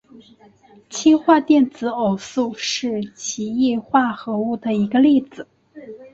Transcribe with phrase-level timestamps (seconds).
[0.89, 5.45] 氢化电子偶素是奇异化合物的一个例子。